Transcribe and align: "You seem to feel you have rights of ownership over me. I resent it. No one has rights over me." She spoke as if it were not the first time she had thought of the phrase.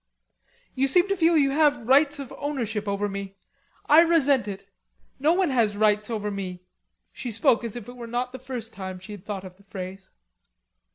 "You 0.73 0.87
seem 0.87 1.07
to 1.09 1.15
feel 1.15 1.37
you 1.37 1.51
have 1.51 1.85
rights 1.87 2.17
of 2.17 2.33
ownership 2.39 2.87
over 2.87 3.07
me. 3.07 3.37
I 3.87 4.01
resent 4.01 4.47
it. 4.47 4.67
No 5.19 5.31
one 5.33 5.51
has 5.51 5.77
rights 5.77 6.09
over 6.09 6.31
me." 6.31 6.63
She 7.13 7.29
spoke 7.29 7.63
as 7.63 7.75
if 7.75 7.87
it 7.87 7.95
were 7.95 8.07
not 8.07 8.31
the 8.31 8.39
first 8.39 8.73
time 8.73 8.97
she 8.97 9.11
had 9.11 9.23
thought 9.25 9.43
of 9.45 9.57
the 9.57 9.63
phrase. 9.63 10.09